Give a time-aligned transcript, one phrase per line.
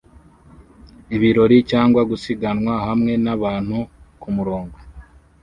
[1.15, 3.77] ibirori cyangwa gusiganwa hamwe nabantu
[4.21, 4.77] kumurongo